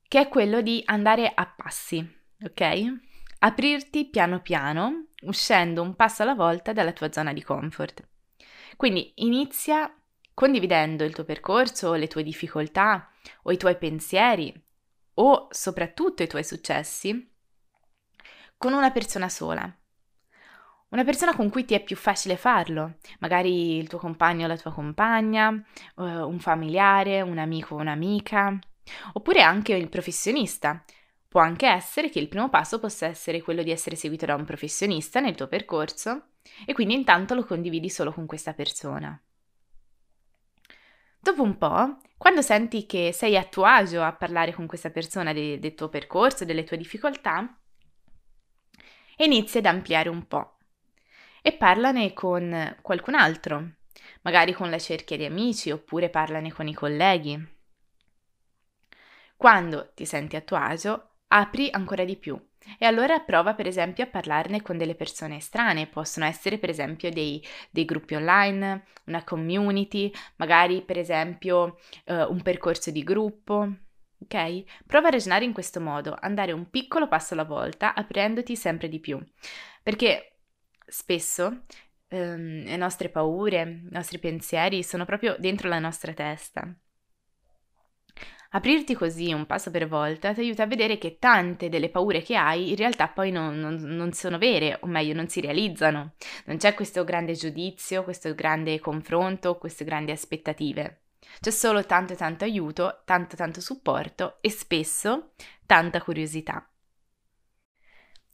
che 0.07 0.19
è 0.19 0.27
quello 0.27 0.61
di 0.61 0.81
andare 0.85 1.31
a 1.33 1.45
passi, 1.45 2.05
ok? 2.43 2.93
Aprirti 3.39 4.05
piano 4.09 4.41
piano, 4.41 5.07
uscendo 5.23 5.81
un 5.81 5.95
passo 5.95 6.23
alla 6.23 6.35
volta 6.35 6.73
dalla 6.73 6.93
tua 6.93 7.11
zona 7.11 7.33
di 7.33 7.43
comfort. 7.43 8.07
Quindi 8.75 9.13
inizia 9.15 9.93
condividendo 10.33 11.03
il 11.03 11.13
tuo 11.13 11.23
percorso, 11.23 11.93
le 11.93 12.07
tue 12.07 12.23
difficoltà 12.23 13.09
o 13.43 13.51
i 13.51 13.57
tuoi 13.57 13.77
pensieri 13.77 14.53
o 15.15 15.47
soprattutto 15.49 16.23
i 16.23 16.27
tuoi 16.27 16.43
successi 16.43 17.31
con 18.57 18.73
una 18.73 18.91
persona 18.91 19.29
sola. 19.29 19.73
Una 20.89 21.03
persona 21.03 21.35
con 21.35 21.49
cui 21.49 21.65
ti 21.65 21.73
è 21.73 21.83
più 21.83 21.95
facile 21.95 22.37
farlo, 22.37 22.97
magari 23.19 23.77
il 23.77 23.87
tuo 23.87 23.97
compagno 23.97 24.45
o 24.45 24.47
la 24.47 24.57
tua 24.57 24.71
compagna, 24.71 25.51
eh, 25.51 26.01
un 26.01 26.39
familiare, 26.39 27.21
un 27.21 27.37
amico 27.37 27.75
o 27.75 27.79
un'amica, 27.79 28.57
oppure 29.13 29.41
anche 29.41 29.73
il 29.73 29.89
professionista. 29.89 30.83
Può 31.27 31.41
anche 31.41 31.67
essere 31.67 32.09
che 32.09 32.19
il 32.19 32.29
primo 32.29 32.49
passo 32.49 32.79
possa 32.79 33.07
essere 33.07 33.41
quello 33.41 33.61
di 33.61 33.71
essere 33.71 33.95
seguito 33.95 34.25
da 34.25 34.35
un 34.35 34.45
professionista 34.45 35.19
nel 35.19 35.35
tuo 35.35 35.47
percorso 35.47 36.27
e 36.65 36.73
quindi 36.73 36.93
intanto 36.93 37.33
lo 37.33 37.43
condividi 37.43 37.89
solo 37.89 38.13
con 38.13 38.25
questa 38.25 38.53
persona. 38.53 39.19
Dopo 41.19 41.41
un 41.41 41.57
po', 41.57 41.97
quando 42.17 42.41
senti 42.41 42.85
che 42.85 43.11
sei 43.11 43.35
a 43.35 43.43
tuo 43.43 43.65
agio 43.65 44.03
a 44.03 44.13
parlare 44.13 44.53
con 44.53 44.67
questa 44.67 44.91
persona 44.91 45.33
de- 45.33 45.57
del 45.57 45.73
tuo 45.73 45.89
percorso, 45.89 46.45
delle 46.45 46.63
tue 46.63 46.77
difficoltà, 46.77 47.59
inizi 49.17 49.57
ad 49.57 49.65
ampliare 49.65 50.09
un 50.09 50.27
po' 50.27 50.57
e 51.41 51.53
parlane 51.53 52.13
con 52.13 52.77
qualcun 52.81 53.15
altro, 53.15 53.71
magari 54.21 54.53
con 54.53 54.69
la 54.69 54.79
cerchia 54.79 55.17
di 55.17 55.25
amici 55.25 55.71
oppure 55.71 56.09
parlane 56.09 56.51
con 56.53 56.67
i 56.67 56.73
colleghi. 56.73 57.54
Quando 59.35 59.91
ti 59.93 60.05
senti 60.05 60.35
a 60.35 60.41
tuo 60.41 60.57
agio, 60.57 61.17
apri 61.27 61.69
ancora 61.71 62.03
di 62.03 62.15
più 62.15 62.39
e 62.79 62.85
allora 62.85 63.19
prova 63.19 63.53
per 63.53 63.67
esempio 63.67 64.03
a 64.03 64.07
parlarne 64.07 64.61
con 64.61 64.77
delle 64.77 64.95
persone 64.95 65.37
estranee, 65.37 65.87
possono 65.87 66.25
essere 66.25 66.57
per 66.57 66.69
esempio 66.69 67.11
dei, 67.11 67.43
dei 67.69 67.85
gruppi 67.85 68.15
online, 68.15 68.85
una 69.05 69.23
community, 69.23 70.11
magari 70.37 70.81
per 70.81 70.97
esempio 70.97 71.77
uh, 72.05 72.13
un 72.13 72.41
percorso 72.41 72.91
di 72.91 73.03
gruppo. 73.03 73.69
Ok? 74.17 74.63
Prova 74.87 75.07
a 75.07 75.11
ragionare 75.11 75.45
in 75.45 75.53
questo 75.53 75.79
modo, 75.79 76.15
andare 76.19 76.51
un 76.51 76.69
piccolo 76.69 77.07
passo 77.07 77.33
alla 77.33 77.43
volta, 77.43 77.93
aprendoti 77.93 78.55
sempre 78.55 78.87
di 78.87 78.99
più. 78.99 79.23
Perché 79.83 80.37
spesso 80.87 81.65
ehm, 82.07 82.63
le 82.63 82.77
nostre 82.77 83.09
paure, 83.09 83.61
i 83.61 83.87
nostri 83.91 84.17
pensieri 84.17 84.83
sono 84.83 85.05
proprio 85.05 85.35
dentro 85.37 85.69
la 85.69 85.79
nostra 85.79 86.13
testa. 86.13 86.73
Aprirti 88.55 88.95
così 88.95 89.33
un 89.33 89.45
passo 89.45 89.69
per 89.69 89.85
volta 89.85 90.33
ti 90.33 90.39
aiuta 90.39 90.63
a 90.63 90.67
vedere 90.67 90.97
che 90.97 91.19
tante 91.19 91.67
delle 91.67 91.89
paure 91.89 92.21
che 92.21 92.37
hai 92.37 92.69
in 92.69 92.77
realtà 92.77 93.09
poi 93.09 93.29
non, 93.29 93.59
non, 93.59 93.75
non, 93.75 94.13
sono 94.13 94.37
vere, 94.37 94.77
o 94.79 94.87
meglio 94.87 95.13
non 95.13 95.27
si 95.27 95.41
realizzano. 95.41 96.13
Non 96.45 96.55
c'è 96.55 96.73
questo 96.73 97.03
grande 97.03 97.33
giudizio, 97.33 98.05
questo 98.05 98.33
grande 98.33 98.79
confronto, 98.79 99.57
queste 99.57 99.83
grandi 99.83 100.11
aspettative. 100.11 101.01
C'è 101.41 101.51
solo 101.51 101.85
tanto 101.85 102.15
tanto 102.15 102.45
aiuto, 102.45 103.01
tanto 103.03 103.35
tanto 103.35 103.59
supporto 103.59 104.37
e 104.39 104.49
spesso 104.49 105.31
tanta 105.65 106.01
curiosità. 106.01 106.65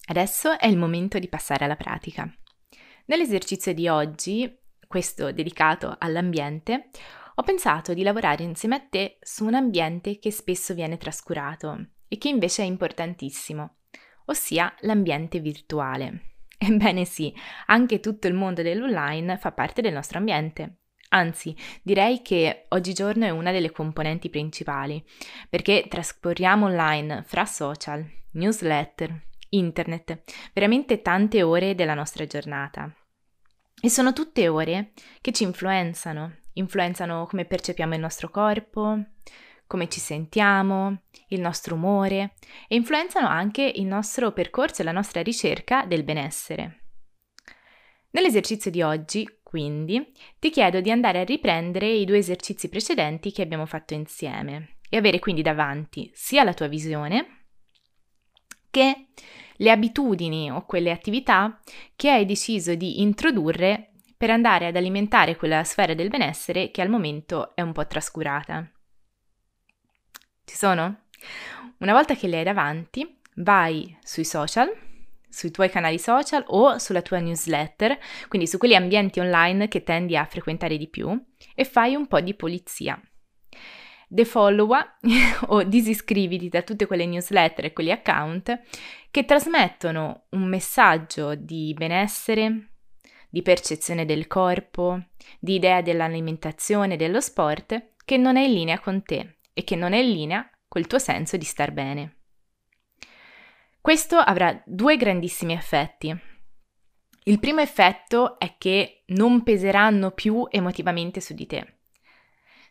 Adesso 0.06 0.60
è 0.60 0.68
il 0.68 0.78
momento 0.78 1.18
di 1.18 1.30
passare 1.30 1.66
alla 1.66 1.76
pratica. 1.76 2.32
Nell'esercizio 3.06 3.74
di 3.74 3.88
oggi, 3.88 4.56
questo 4.88 5.32
dedicato 5.32 5.96
all'ambiente, 5.98 6.90
ho 7.42 7.44
pensato 7.44 7.96
di 7.96 8.04
lavorare 8.04 8.44
insieme 8.44 8.76
a 8.76 8.86
te 8.88 9.18
su 9.20 9.46
un 9.46 9.56
ambiente 9.56 10.20
che 10.20 10.30
spesso 10.30 10.76
viene 10.76 10.98
trascurato 10.98 11.88
e 12.08 12.20
che 12.20 12.30
invece 12.30 12.62
è 12.62 12.66
importantissimo, 12.68 13.78
ossia 14.26 14.72
l'ambiente 14.82 15.40
virtuale. 15.40 16.36
Ebbene 16.56 17.04
sì, 17.04 17.34
anche 17.66 18.00
tutto 18.00 18.28
il 18.28 18.36
mondo 18.36 18.62
dell'online 18.62 19.40
fa 19.40 19.52
parte 19.54 19.82
del 19.82 19.92
nostro 19.92 20.20
ambiente. 20.20 20.82
Anzi, 21.10 21.56
direi 21.82 22.22
che 22.22 22.66
oggigiorno 22.70 23.26
è 23.26 23.32
una 23.32 23.52
delle 23.52 23.72
componenti 23.72 24.30
principali, 24.30 25.04
perché 25.50 25.88
trasporriamo 25.90 26.68
online 26.68 27.24
fra 27.26 27.46
social, 27.46 28.08
newsletter, 28.34 29.20
internet, 29.50 30.22
veramente 30.54 31.02
tante 31.02 31.42
ore 31.42 31.74
della 31.74 31.96
nostra 31.96 32.28
giornata. 32.28 32.96
E 33.82 33.90
sono 33.90 34.14
tutte 34.14 34.48
ore 34.48 34.92
che 35.22 35.32
ci 35.32 35.42
influenzano, 35.42 36.36
influenzano 36.54 37.26
come 37.28 37.46
percepiamo 37.46 37.94
il 37.94 38.00
nostro 38.00 38.30
corpo, 38.30 39.00
come 39.68 39.88
ci 39.88 40.00
sentiamo, 40.00 41.04
il 41.28 41.40
nostro 41.40 41.76
umore 41.76 42.34
e 42.68 42.76
influenzano 42.76 43.28
anche 43.28 43.64
il 43.64 43.86
nostro 43.86 44.32
percorso 44.34 44.82
e 44.82 44.86
la 44.86 44.92
nostra 44.92 45.22
ricerca 45.22 45.86
del 45.86 46.04
benessere. 46.04 46.82
Nell'esercizio 48.12 48.70
di 48.70 48.82
oggi, 48.82 49.40
quindi, 49.42 50.12
ti 50.40 50.50
chiedo 50.50 50.82
di 50.82 50.92
andare 50.92 51.22
a 51.22 51.24
riprendere 51.24 51.88
i 51.90 52.04
due 52.04 52.18
esercizi 52.18 52.68
precedenti 52.68 53.32
che 53.32 53.42
abbiamo 53.42 53.66
fatto 53.66 53.94
insieme 53.94 54.80
e 54.90 54.98
avere 54.98 55.20
quindi 55.20 55.42
davanti 55.42 56.12
sia 56.14 56.44
la 56.44 56.54
tua 56.54 56.68
visione 56.68 57.46
che 58.70 59.08
le 59.56 59.72
abitudini 59.72 60.52
o 60.52 60.66
quelle 60.66 60.92
attività 60.92 61.60
che 61.96 62.10
hai 62.10 62.26
deciso 62.26 62.76
di 62.76 63.02
introdurre 63.02 63.91
per 64.22 64.30
andare 64.30 64.68
ad 64.68 64.76
alimentare 64.76 65.36
quella 65.36 65.64
sfera 65.64 65.96
del 65.96 66.10
benessere 66.10 66.70
che 66.70 66.84
al 66.84 66.90
momento 66.90 67.56
è 67.56 67.62
un 67.62 67.72
po' 67.72 67.88
trascurata. 67.88 68.70
Ci 70.46 70.56
sono? 70.56 71.06
Una 71.80 71.94
volta 71.94 72.14
che 72.14 72.28
le 72.28 72.38
hai 72.38 72.44
davanti, 72.44 73.18
vai 73.38 73.98
sui 74.04 74.24
social, 74.24 74.72
sui 75.28 75.50
tuoi 75.50 75.72
canali 75.72 75.98
social 75.98 76.44
o 76.50 76.78
sulla 76.78 77.02
tua 77.02 77.18
newsletter, 77.18 77.98
quindi 78.28 78.48
su 78.48 78.60
quegli 78.60 78.76
ambienti 78.76 79.20
online 79.20 79.68
che 79.68 79.82
tendi 79.82 80.16
a 80.16 80.26
frequentare 80.26 80.78
di 80.78 80.88
più, 80.88 81.20
e 81.56 81.66
fai 81.66 81.96
un 81.96 82.06
po' 82.06 82.22
di 82.22 82.36
pulizia. 82.36 83.02
Defollowa 84.08 84.98
o 85.48 85.64
disiscriviti 85.64 86.48
da 86.48 86.62
tutte 86.62 86.86
quelle 86.86 87.08
newsletter 87.08 87.66
e 87.66 87.74
quegli 87.74 87.90
account 87.90 88.62
che 89.10 89.26
trasmettono 89.26 90.26
un 90.30 90.44
messaggio 90.44 91.34
di 91.34 91.74
benessere, 91.76 92.71
di 93.32 93.42
percezione 93.42 94.06
del 94.06 94.28
corpo, 94.28 95.02
di 95.40 95.56
idea 95.56 95.82
dell'alimentazione 95.82 96.98
dello 96.98 97.22
sport 97.22 97.94
che 98.04 98.18
non 98.18 98.36
è 98.36 98.42
in 98.42 98.54
linea 98.54 98.80
con 98.80 99.04
te 99.04 99.38
e 99.54 99.64
che 99.64 99.78
non 99.78 99.94
è 99.94 100.00
in 100.00 100.12
linea 100.12 100.50
col 100.68 100.86
tuo 100.86 101.00
senso 101.00 101.38
di 101.38 101.46
star 101.46 101.72
bene. 101.72 102.18
Questo 103.80 104.18
avrà 104.18 104.62
due 104.66 104.98
grandissimi 104.98 105.54
effetti. 105.54 106.16
Il 107.24 107.40
primo 107.40 107.62
effetto 107.62 108.38
è 108.38 108.56
che 108.58 109.04
non 109.08 109.44
peseranno 109.44 110.12
più 110.12 110.46
emotivamente 110.50 111.22
su 111.22 111.34
di 111.34 111.46
te. 111.46 111.78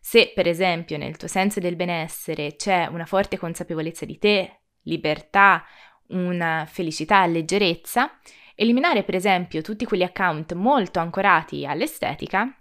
Se, 0.00 0.32
per 0.34 0.46
esempio, 0.46 0.98
nel 0.98 1.16
tuo 1.16 1.28
senso 1.28 1.58
del 1.58 1.76
benessere 1.76 2.56
c'è 2.56 2.87
una 2.87 3.06
forte 3.06 3.38
consapevolezza 3.38 4.04
di 4.04 4.18
te, 4.18 4.61
libertà, 4.82 5.64
una 6.08 6.66
felicità, 6.68 7.24
leggerezza, 7.26 8.18
Eliminare 8.60 9.04
per 9.04 9.14
esempio 9.14 9.62
tutti 9.62 9.86
quegli 9.86 10.02
account 10.02 10.52
molto 10.52 10.98
ancorati 10.98 11.64
all'estetica 11.64 12.54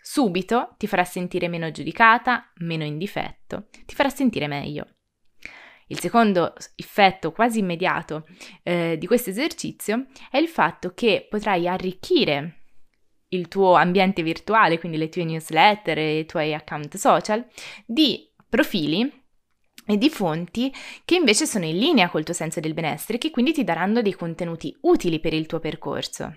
subito 0.00 0.74
ti 0.76 0.88
farà 0.88 1.04
sentire 1.04 1.46
meno 1.46 1.70
giudicata, 1.70 2.50
meno 2.56 2.82
in 2.82 2.98
difetto, 2.98 3.68
ti 3.86 3.94
farà 3.94 4.08
sentire 4.08 4.48
meglio. 4.48 4.88
Il 5.86 6.00
secondo 6.00 6.52
effetto 6.74 7.30
quasi 7.30 7.60
immediato 7.60 8.26
eh, 8.64 8.96
di 8.98 9.06
questo 9.06 9.30
esercizio 9.30 10.06
è 10.32 10.38
il 10.38 10.48
fatto 10.48 10.94
che 10.94 11.28
potrai 11.30 11.68
arricchire 11.68 12.62
il 13.28 13.46
tuo 13.46 13.74
ambiente 13.74 14.24
virtuale, 14.24 14.80
quindi 14.80 14.98
le 14.98 15.08
tue 15.08 15.22
newsletter 15.22 15.96
e 15.96 16.18
i 16.18 16.26
tuoi 16.26 16.54
account 16.54 16.96
social, 16.96 17.46
di 17.84 18.28
profili 18.48 19.25
e 19.86 19.96
di 19.96 20.10
fonti 20.10 20.72
che 21.04 21.14
invece 21.14 21.46
sono 21.46 21.64
in 21.64 21.78
linea 21.78 22.10
col 22.10 22.24
tuo 22.24 22.34
senso 22.34 22.60
del 22.60 22.74
benessere, 22.74 23.18
che 23.18 23.30
quindi 23.30 23.52
ti 23.52 23.64
daranno 23.64 24.02
dei 24.02 24.14
contenuti 24.14 24.76
utili 24.82 25.20
per 25.20 25.32
il 25.32 25.46
tuo 25.46 25.60
percorso. 25.60 26.34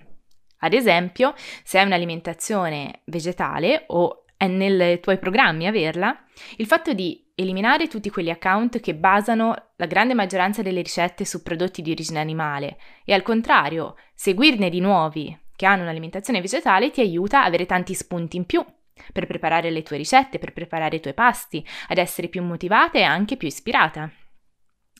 Ad 0.60 0.74
esempio, 0.74 1.34
se 1.64 1.80
hai 1.80 1.86
un'alimentazione 1.86 3.02
vegetale 3.06 3.86
o 3.88 4.26
è 4.38 4.48
nei 4.48 5.00
tuoi 5.00 5.18
programmi 5.18 5.68
averla, 5.68 6.18
il 6.58 6.66
fatto 6.66 6.94
di 6.94 7.28
eliminare 7.36 7.88
tutti 7.88 8.10
quegli 8.10 8.30
account 8.30 8.80
che 8.80 8.96
basano 8.96 9.72
la 9.76 9.86
grande 9.86 10.14
maggioranza 10.14 10.62
delle 10.62 10.82
ricette 10.82 11.26
su 11.26 11.42
prodotti 11.42 11.82
di 11.82 11.92
origine 11.92 12.20
animale 12.20 12.78
e 13.06 13.14
al 13.14 13.22
contrario, 13.22 13.96
seguirne 14.14 14.70
di 14.70 14.80
nuovi 14.80 15.38
che 15.56 15.66
hanno 15.66 15.84
un'alimentazione 15.84 16.42
vegetale 16.42 16.92
ti 16.92 17.02
aiuta 17.02 17.42
a 17.42 17.46
avere 17.46 17.66
tanti 17.66 17.94
spunti 17.94 18.38
in 18.38 18.46
più 18.46 18.64
per 19.12 19.28
preparare 19.28 19.70
le 19.70 19.84
tue 19.84 19.98
ricette, 19.98 20.40
per 20.40 20.54
preparare 20.54 20.98
i 20.98 21.00
tuoi 21.00 21.14
pasti, 21.14 21.66
ad 21.88 21.98
essere 21.98 22.28
più 22.28 22.44
motivata 22.44 22.98
e 22.98 23.04
anche 23.04 23.38
più 23.38 23.48
ispirata. 23.48 24.12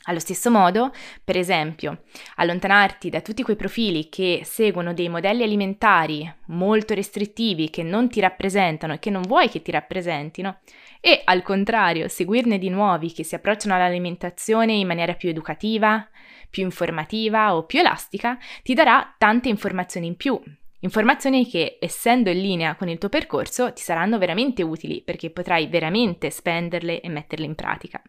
Allo 0.04 0.20
stesso 0.20 0.50
modo, 0.50 0.92
per 1.24 1.36
esempio, 1.36 2.04
allontanarti 2.36 3.10
da 3.10 3.20
tutti 3.20 3.44
quei 3.44 3.58
profili 3.58 4.08
che 4.08 4.42
seguono 4.44 4.94
dei 4.94 5.10
modelli 5.10 5.44
alimentari 5.44 6.34
molto 6.48 6.94
restrittivi 6.94 7.70
che 7.70 7.84
non 7.84 8.10
ti 8.10 8.22
rappresentano 8.22 8.94
e 8.94 9.00
che 9.00 9.10
non 9.10 9.22
vuoi 9.24 9.50
che 9.50 9.62
ti 9.62 9.72
rappresentino, 9.72 10.62
e 11.02 11.22
al 11.26 11.44
contrario, 11.44 12.08
seguirne 12.08 12.58
di 12.58 12.70
nuovi 12.70 13.12
che 13.12 13.24
si 13.24 13.36
approcciano 13.36 13.76
all'alimentazione 13.76 14.74
in 14.74 14.88
maniera 14.88 15.14
più 15.14 15.30
educativa, 15.30 16.08
più 16.50 16.64
informativa 16.64 17.56
o 17.56 17.66
più 17.66 17.80
elastica, 17.80 18.38
ti 18.64 18.74
darà 18.74 19.14
tante 19.18 19.50
informazioni 19.50 20.08
in 20.08 20.16
più 20.16 20.42
Informazioni 20.82 21.46
che, 21.46 21.78
essendo 21.80 22.30
in 22.30 22.40
linea 22.40 22.76
con 22.76 22.88
il 22.88 22.98
tuo 22.98 23.10
percorso, 23.10 23.74
ti 23.74 23.82
saranno 23.82 24.18
veramente 24.18 24.64
utili 24.64 25.02
perché 25.02 25.30
potrai 25.30 25.68
veramente 25.68 26.30
spenderle 26.30 27.02
e 27.02 27.10
metterle 27.10 27.46
in 27.46 27.56
pratica. 27.56 28.02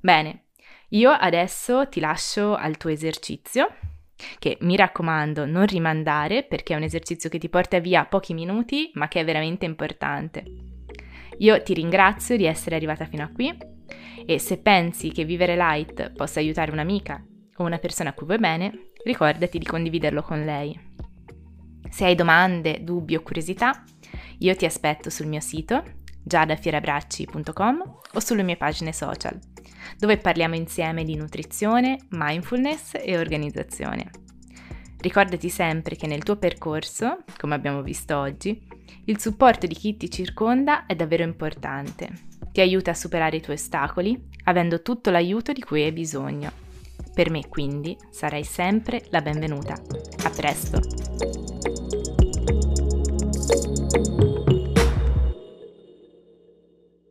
Bene, 0.00 0.48
io 0.90 1.10
adesso 1.10 1.88
ti 1.88 2.00
lascio 2.00 2.54
al 2.54 2.76
tuo 2.76 2.90
esercizio, 2.90 3.74
che 4.38 4.58
mi 4.60 4.76
raccomando 4.76 5.46
non 5.46 5.66
rimandare 5.66 6.42
perché 6.44 6.74
è 6.74 6.76
un 6.76 6.82
esercizio 6.82 7.30
che 7.30 7.38
ti 7.38 7.48
porta 7.48 7.78
via 7.80 8.04
pochi 8.04 8.34
minuti, 8.34 8.90
ma 8.94 9.08
che 9.08 9.20
è 9.20 9.24
veramente 9.24 9.64
importante. 9.64 10.44
Io 11.38 11.62
ti 11.62 11.72
ringrazio 11.72 12.36
di 12.36 12.44
essere 12.44 12.76
arrivata 12.76 13.06
fino 13.06 13.24
a 13.24 13.30
qui 13.32 13.56
e 14.26 14.38
se 14.38 14.58
pensi 14.58 15.10
che 15.10 15.24
vivere 15.24 15.56
light 15.56 16.12
possa 16.12 16.40
aiutare 16.40 16.70
un'amica 16.70 17.24
o 17.56 17.64
una 17.64 17.78
persona 17.78 18.10
a 18.10 18.12
cui 18.12 18.26
vuoi 18.26 18.38
bene, 18.38 18.90
ricordati 19.04 19.58
di 19.58 19.64
condividerlo 19.64 20.22
con 20.22 20.44
lei. 20.44 20.91
Se 21.92 22.06
hai 22.06 22.14
domande, 22.14 22.82
dubbi 22.82 23.14
o 23.16 23.22
curiosità, 23.22 23.84
io 24.38 24.56
ti 24.56 24.64
aspetto 24.64 25.10
sul 25.10 25.26
mio 25.26 25.40
sito 25.40 25.84
giadafierabracci.com 26.22 27.98
o 28.14 28.20
sulle 28.20 28.42
mie 28.42 28.56
pagine 28.56 28.94
social, 28.94 29.38
dove 29.98 30.16
parliamo 30.16 30.54
insieme 30.54 31.04
di 31.04 31.16
nutrizione, 31.16 31.98
mindfulness 32.08 32.92
e 32.94 33.18
organizzazione. 33.18 34.10
Ricordati 35.00 35.50
sempre 35.50 35.94
che 35.94 36.06
nel 36.06 36.22
tuo 36.22 36.36
percorso, 36.36 37.24
come 37.36 37.56
abbiamo 37.56 37.82
visto 37.82 38.16
oggi, 38.16 38.66
il 39.04 39.20
supporto 39.20 39.66
di 39.66 39.74
chi 39.74 39.98
ti 39.98 40.08
circonda 40.08 40.86
è 40.86 40.94
davvero 40.94 41.24
importante. 41.24 42.08
Ti 42.52 42.62
aiuta 42.62 42.92
a 42.92 42.94
superare 42.94 43.36
i 43.36 43.42
tuoi 43.42 43.56
ostacoli, 43.56 44.28
avendo 44.44 44.80
tutto 44.80 45.10
l'aiuto 45.10 45.52
di 45.52 45.60
cui 45.60 45.82
hai 45.82 45.92
bisogno. 45.92 46.52
Per 47.12 47.28
me 47.28 47.48
quindi 47.48 47.94
sarai 48.10 48.44
sempre 48.44 49.04
la 49.10 49.20
benvenuta. 49.20 49.74
A 49.74 50.30
presto! 50.30 51.71
Thank 53.48 54.06
you. 54.08 54.11